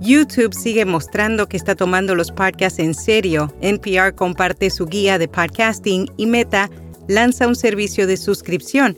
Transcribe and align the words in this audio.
YouTube 0.00 0.54
sigue 0.54 0.84
mostrando 0.84 1.48
que 1.48 1.56
está 1.56 1.74
tomando 1.74 2.14
los 2.14 2.30
podcasts 2.30 2.78
en 2.78 2.94
serio. 2.94 3.52
NPR 3.60 4.14
comparte 4.14 4.70
su 4.70 4.86
guía 4.86 5.18
de 5.18 5.28
podcasting 5.28 6.10
y 6.16 6.26
Meta 6.26 6.70
lanza 7.08 7.46
un 7.46 7.56
servicio 7.56 8.06
de 8.06 8.16
suscripción. 8.16 8.96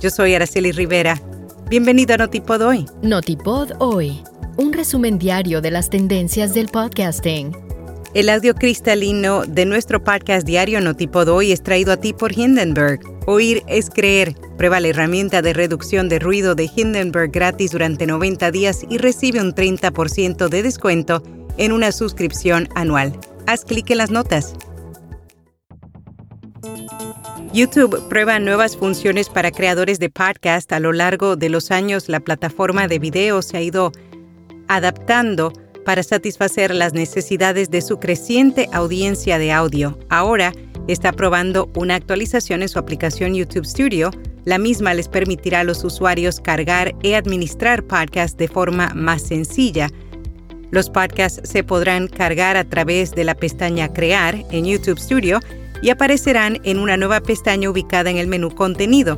Yo 0.00 0.10
soy 0.10 0.34
Araceli 0.34 0.72
Rivera. 0.72 1.20
Bienvenido 1.68 2.14
a 2.14 2.18
Notipod 2.18 2.62
Hoy. 2.62 2.86
Notipod 3.02 3.72
Hoy, 3.78 4.22
un 4.56 4.72
resumen 4.72 5.18
diario 5.18 5.60
de 5.60 5.70
las 5.70 5.90
tendencias 5.90 6.54
del 6.54 6.68
podcasting. 6.68 7.54
El 8.12 8.28
audio 8.28 8.54
cristalino 8.54 9.44
de 9.44 9.66
nuestro 9.66 10.02
podcast 10.02 10.44
diario 10.44 10.80
Notipod 10.80 11.28
Hoy 11.28 11.52
es 11.52 11.62
traído 11.62 11.92
a 11.92 11.96
ti 11.96 12.12
por 12.12 12.36
Hindenburg. 12.36 13.00
Oír 13.32 13.62
es 13.68 13.90
creer. 13.90 14.34
Prueba 14.58 14.80
la 14.80 14.88
herramienta 14.88 15.40
de 15.40 15.52
reducción 15.52 16.08
de 16.08 16.18
ruido 16.18 16.56
de 16.56 16.68
Hindenburg 16.74 17.30
gratis 17.30 17.70
durante 17.70 18.04
90 18.04 18.50
días 18.50 18.84
y 18.90 18.98
recibe 18.98 19.40
un 19.40 19.54
30% 19.54 20.48
de 20.48 20.62
descuento 20.64 21.22
en 21.56 21.70
una 21.70 21.92
suscripción 21.92 22.68
anual. 22.74 23.16
Haz 23.46 23.64
clic 23.64 23.88
en 23.90 23.98
las 23.98 24.10
notas. 24.10 24.54
YouTube 27.52 28.08
prueba 28.08 28.40
nuevas 28.40 28.76
funciones 28.76 29.28
para 29.28 29.52
creadores 29.52 30.00
de 30.00 30.10
podcast. 30.10 30.72
A 30.72 30.80
lo 30.80 30.92
largo 30.92 31.36
de 31.36 31.50
los 31.50 31.70
años, 31.70 32.08
la 32.08 32.18
plataforma 32.18 32.88
de 32.88 32.98
video 32.98 33.42
se 33.42 33.58
ha 33.58 33.62
ido 33.62 33.92
adaptando 34.66 35.52
para 35.84 36.02
satisfacer 36.02 36.74
las 36.74 36.94
necesidades 36.94 37.70
de 37.70 37.80
su 37.80 38.00
creciente 38.00 38.68
audiencia 38.72 39.38
de 39.38 39.52
audio. 39.52 39.96
Ahora 40.08 40.52
está 40.88 41.12
probando 41.12 41.70
una 41.74 41.94
actualización 41.94 42.62
en 42.62 42.68
su 42.68 42.78
aplicación 42.78 43.34
YouTube 43.34 43.66
Studio. 43.66 44.10
La 44.44 44.58
misma 44.58 44.94
les 44.94 45.08
permitirá 45.08 45.60
a 45.60 45.64
los 45.64 45.84
usuarios 45.84 46.40
cargar 46.40 46.94
y 47.02 47.12
administrar 47.14 47.82
podcasts 47.82 48.36
de 48.36 48.48
forma 48.48 48.92
más 48.94 49.22
sencilla. 49.22 49.88
Los 50.70 50.88
podcasts 50.88 51.48
se 51.48 51.64
podrán 51.64 52.06
cargar 52.06 52.56
a 52.56 52.64
través 52.64 53.12
de 53.12 53.24
la 53.24 53.34
pestaña 53.34 53.92
Crear 53.92 54.44
en 54.50 54.64
YouTube 54.64 54.98
Studio 54.98 55.40
y 55.82 55.90
aparecerán 55.90 56.58
en 56.64 56.78
una 56.78 56.96
nueva 56.96 57.20
pestaña 57.20 57.70
ubicada 57.70 58.10
en 58.10 58.18
el 58.18 58.28
menú 58.28 58.54
Contenido. 58.54 59.16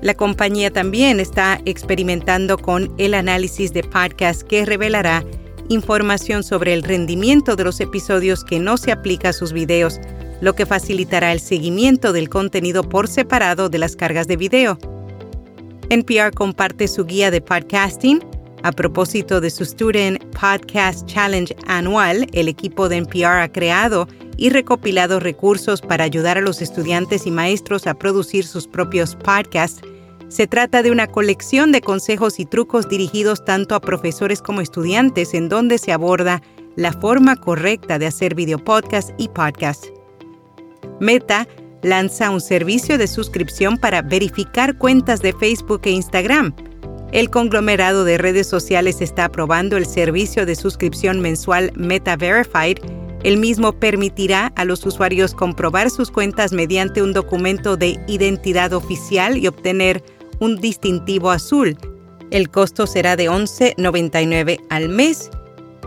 La 0.00 0.14
compañía 0.14 0.70
también 0.72 1.18
está 1.18 1.60
experimentando 1.64 2.56
con 2.56 2.94
el 2.98 3.14
análisis 3.14 3.72
de 3.72 3.82
podcast 3.82 4.42
que 4.42 4.64
revelará 4.64 5.24
información 5.68 6.44
sobre 6.44 6.72
el 6.72 6.82
rendimiento 6.82 7.56
de 7.56 7.64
los 7.64 7.80
episodios 7.80 8.44
que 8.44 8.60
no 8.60 8.76
se 8.76 8.92
aplica 8.92 9.30
a 9.30 9.32
sus 9.32 9.52
videos, 9.52 9.98
lo 10.40 10.54
que 10.54 10.66
facilitará 10.66 11.32
el 11.32 11.40
seguimiento 11.40 12.12
del 12.12 12.28
contenido 12.28 12.82
por 12.82 13.08
separado 13.08 13.68
de 13.68 13.78
las 13.78 13.96
cargas 13.96 14.28
de 14.28 14.36
video. 14.36 14.78
NPR 15.90 16.32
comparte 16.34 16.86
su 16.86 17.04
guía 17.04 17.30
de 17.30 17.40
podcasting. 17.40 18.22
A 18.62 18.72
propósito 18.72 19.40
de 19.40 19.50
su 19.50 19.64
Student 19.64 20.22
Podcast 20.38 21.06
Challenge 21.06 21.54
anual, 21.66 22.26
el 22.32 22.48
equipo 22.48 22.88
de 22.88 22.96
NPR 22.96 23.40
ha 23.40 23.52
creado 23.52 24.08
y 24.36 24.50
recopilado 24.50 25.20
recursos 25.20 25.80
para 25.80 26.04
ayudar 26.04 26.38
a 26.38 26.42
los 26.42 26.60
estudiantes 26.60 27.26
y 27.26 27.30
maestros 27.30 27.86
a 27.86 27.94
producir 27.94 28.44
sus 28.44 28.66
propios 28.66 29.16
podcasts. 29.16 29.80
Se 30.28 30.46
trata 30.46 30.82
de 30.82 30.90
una 30.90 31.06
colección 31.06 31.72
de 31.72 31.80
consejos 31.80 32.38
y 32.38 32.44
trucos 32.44 32.88
dirigidos 32.88 33.44
tanto 33.44 33.74
a 33.74 33.80
profesores 33.80 34.42
como 34.42 34.60
estudiantes 34.60 35.34
en 35.34 35.48
donde 35.48 35.78
se 35.78 35.92
aborda 35.92 36.42
la 36.76 36.92
forma 36.92 37.36
correcta 37.36 37.98
de 37.98 38.06
hacer 38.06 38.34
video 38.34 38.58
podcast 38.58 39.10
y 39.18 39.28
podcast. 39.28 39.97
Meta 41.00 41.46
lanza 41.82 42.30
un 42.30 42.40
servicio 42.40 42.98
de 42.98 43.06
suscripción 43.06 43.78
para 43.78 44.02
verificar 44.02 44.76
cuentas 44.78 45.20
de 45.20 45.32
Facebook 45.32 45.82
e 45.84 45.90
Instagram. 45.90 46.54
El 47.12 47.30
conglomerado 47.30 48.04
de 48.04 48.18
redes 48.18 48.46
sociales 48.46 49.00
está 49.00 49.26
aprobando 49.26 49.76
el 49.76 49.86
servicio 49.86 50.44
de 50.44 50.54
suscripción 50.54 51.20
mensual 51.20 51.72
Meta 51.74 52.16
Verified 52.16 52.78
el 53.24 53.36
mismo 53.36 53.72
permitirá 53.72 54.52
a 54.54 54.64
los 54.64 54.86
usuarios 54.86 55.34
comprobar 55.34 55.90
sus 55.90 56.10
cuentas 56.10 56.52
mediante 56.52 57.02
un 57.02 57.12
documento 57.12 57.76
de 57.76 57.98
identidad 58.06 58.72
oficial 58.72 59.36
y 59.36 59.48
obtener 59.48 60.04
un 60.38 60.56
distintivo 60.56 61.30
azul. 61.32 61.76
El 62.30 62.48
costo 62.48 62.86
será 62.86 63.16
de 63.16 63.28
$11.99 63.28 64.60
al 64.70 64.88
mes 64.88 65.30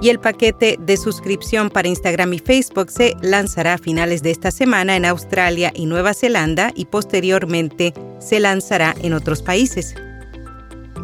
y 0.01 0.09
el 0.09 0.19
paquete 0.19 0.77
de 0.79 0.97
suscripción 0.97 1.69
para 1.69 1.87
Instagram 1.87 2.33
y 2.33 2.39
Facebook 2.39 2.89
se 2.89 3.15
lanzará 3.21 3.75
a 3.75 3.77
finales 3.77 4.23
de 4.23 4.31
esta 4.31 4.51
semana 4.51 4.95
en 4.95 5.05
Australia 5.05 5.71
y 5.75 5.85
Nueva 5.85 6.13
Zelanda 6.13 6.71
y 6.75 6.85
posteriormente 6.85 7.93
se 8.19 8.39
lanzará 8.39 8.95
en 9.01 9.13
otros 9.13 9.43
países. 9.43 9.95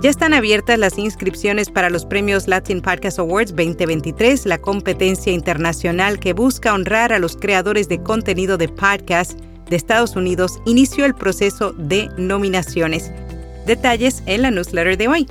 Ya 0.01 0.11
están 0.11 0.33
abiertas 0.33 0.77
las 0.77 0.97
inscripciones 0.97 1.69
para 1.69 1.89
los 1.89 2.05
premios 2.05 2.47
Latin 2.47 2.81
Podcast 2.81 3.17
Awards 3.17 3.55
2023, 3.55 4.45
la 4.45 4.59
competencia 4.59 5.31
internacional 5.31 6.19
que 6.19 6.33
busca 6.33 6.73
honrar 6.73 7.13
a 7.13 7.19
los 7.19 7.35
creadores 7.35 7.89
de 7.89 8.01
contenido 8.03 8.57
de 8.57 8.67
podcast 8.67 9.39
de 9.69 9.75
Estados 9.75 10.15
Unidos. 10.15 10.59
Inició 10.65 11.05
el 11.05 11.15
proceso 11.15 11.73
de 11.73 12.09
nominaciones. 12.17 13.11
Detalles 13.65 14.21
en 14.27 14.43
la 14.43 14.51
newsletter 14.51 14.97
de 14.97 15.07
hoy. 15.07 15.27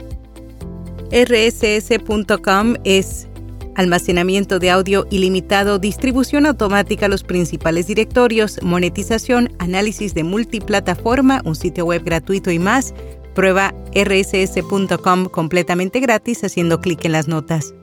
rss.com 1.12 2.74
es 2.82 3.28
almacenamiento 3.76 4.58
de 4.58 4.70
audio 4.70 5.06
ilimitado, 5.10 5.78
distribución 5.78 6.46
automática 6.46 7.06
a 7.06 7.08
los 7.08 7.22
principales 7.22 7.86
directorios, 7.86 8.58
monetización, 8.62 9.54
análisis 9.58 10.14
de 10.14 10.24
multiplataforma, 10.24 11.42
un 11.44 11.54
sitio 11.54 11.84
web 11.84 12.02
gratuito 12.02 12.50
y 12.50 12.58
más. 12.58 12.94
Prueba 13.34 13.74
rss.com 13.94 15.26
completamente 15.26 16.00
gratis 16.00 16.42
haciendo 16.42 16.80
clic 16.80 17.04
en 17.04 17.12
las 17.12 17.28
notas. 17.28 17.74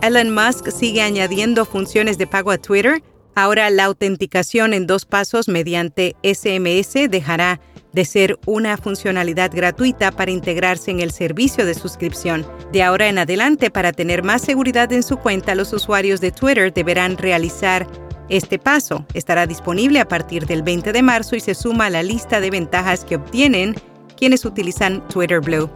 Elon 0.00 0.32
Musk 0.32 0.70
sigue 0.70 1.02
añadiendo 1.02 1.64
funciones 1.64 2.16
de 2.16 2.26
pago 2.26 2.50
a 2.50 2.58
Twitter. 2.58 3.02
Ahora 3.34 3.68
la 3.70 3.84
autenticación 3.84 4.72
en 4.72 4.86
dos 4.86 5.04
pasos 5.04 5.46
mediante 5.46 6.16
SMS 6.22 7.10
dejará 7.10 7.60
de 7.92 8.04
ser 8.04 8.38
una 8.46 8.76
funcionalidad 8.76 9.50
gratuita 9.52 10.12
para 10.12 10.30
integrarse 10.30 10.90
en 10.90 11.00
el 11.00 11.10
servicio 11.10 11.66
de 11.66 11.74
suscripción. 11.74 12.46
De 12.72 12.82
ahora 12.82 13.08
en 13.08 13.18
adelante, 13.18 13.70
para 13.70 13.92
tener 13.92 14.22
más 14.22 14.42
seguridad 14.42 14.92
en 14.92 15.02
su 15.02 15.16
cuenta, 15.16 15.54
los 15.54 15.72
usuarios 15.72 16.20
de 16.20 16.32
Twitter 16.32 16.72
deberán 16.72 17.16
realizar 17.16 17.86
este 18.28 18.58
paso 18.58 19.06
estará 19.14 19.46
disponible 19.46 20.00
a 20.00 20.08
partir 20.08 20.46
del 20.46 20.62
20 20.62 20.92
de 20.92 21.02
marzo 21.02 21.34
y 21.34 21.40
se 21.40 21.54
suma 21.54 21.86
a 21.86 21.90
la 21.90 22.02
lista 22.02 22.40
de 22.40 22.50
ventajas 22.50 23.04
que 23.04 23.16
obtienen 23.16 23.74
quienes 24.18 24.44
utilizan 24.44 25.06
Twitter 25.08 25.40
Blue. 25.40 25.70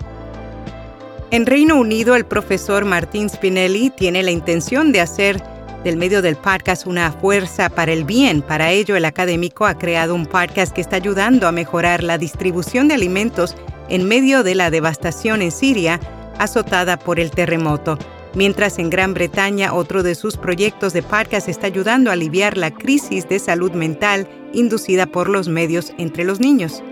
En 1.31 1.47
Reino 1.47 1.77
Unido, 1.77 2.15
el 2.15 2.27
profesor 2.27 2.85
Martín 2.85 3.31
Spinelli 3.31 3.89
tiene 3.89 4.23
la 4.23 4.33
intención 4.33 4.93
de 4.93 5.01
hacer 5.01 5.43
del 5.85 5.97
medio 5.97 6.23
del 6.23 6.37
podcast 6.37 6.87
una 6.87 7.13
fuerza 7.13 7.69
para 7.69 7.93
el 7.93 8.05
bien. 8.05 8.43
Para 8.43 8.71
ello, 8.71 8.97
el 8.97 9.05
académico 9.05 9.67
ha 9.67 9.79
creado 9.79 10.15
un 10.15 10.27
podcast 10.27 10.73
que 10.73 10.81
está 10.81 10.97
ayudando 10.97 11.49
a 11.49 11.53
mejorar 11.53 12.03
la 12.03 12.19
distribución 12.19 12.89
de 12.89 12.95
alimentos 12.95 13.57
en 13.89 14.07
medio 14.07 14.43
de 14.43 14.55
la 14.55 14.71
devastación 14.71 15.43
en 15.43 15.53
Siria 15.53 16.01
azotada 16.39 16.99
por 16.99 17.21
el 17.21 17.31
terremoto 17.31 17.99
mientras 18.35 18.79
en 18.79 18.91
Gran 18.91 19.15
Bretaña 19.15 19.75
otro 19.75 20.03
de 20.03 20.15
sus 20.15 20.37
proyectos 20.37 20.93
de 20.93 21.03
podcast 21.03 21.49
está 21.49 21.67
ayudando 21.67 22.11
a 22.11 22.15
aliviar 22.15 22.57
la 22.57 22.71
crisis 22.71 23.29
de 23.29 23.39
salud 23.39 23.73
mental 23.73 24.29
inducida 24.53 25.07
por 25.07 25.29
los 25.29 25.49
medios 25.49 25.93
entre 25.99 26.25
los 26.25 26.41
niños. 26.41 26.83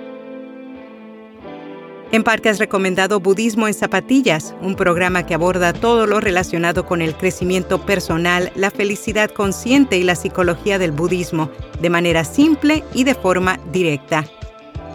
En 2.12 2.24
Parque 2.24 2.52
recomendado 2.52 3.20
Budismo 3.20 3.68
en 3.68 3.74
Zapatillas, 3.74 4.52
un 4.62 4.74
programa 4.74 5.24
que 5.26 5.34
aborda 5.34 5.72
todo 5.72 6.08
lo 6.08 6.18
relacionado 6.18 6.84
con 6.84 7.02
el 7.02 7.14
crecimiento 7.14 7.86
personal, 7.86 8.50
la 8.56 8.72
felicidad 8.72 9.30
consciente 9.30 9.96
y 9.96 10.02
la 10.02 10.16
psicología 10.16 10.80
del 10.80 10.90
budismo, 10.90 11.50
de 11.80 11.88
manera 11.88 12.24
simple 12.24 12.82
y 12.94 13.04
de 13.04 13.14
forma 13.14 13.60
directa. 13.70 14.24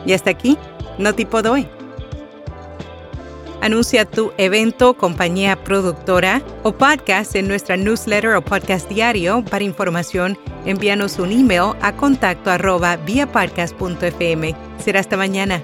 Y 0.05 0.11
hasta 0.11 0.31
aquí, 0.31 0.57
no 0.97 1.15
tipo 1.15 1.41
doy. 1.41 1.69
Anuncia 3.61 4.03
tu 4.03 4.33
evento, 4.37 4.95
compañía 4.95 5.55
productora 5.63 6.41
o 6.63 6.73
podcast 6.73 7.33
en 7.35 7.47
nuestra 7.47 7.77
newsletter 7.77 8.35
o 8.35 8.41
podcast 8.43 8.89
diario. 8.89 9.43
Para 9.49 9.63
información, 9.63 10.37
envíanos 10.65 11.17
un 11.17 11.31
email 11.31 11.71
a 11.81 11.95
contacto 11.95 12.51
arroba 12.51 12.99
Será 14.77 14.99
hasta 14.99 15.15
mañana. 15.15 15.63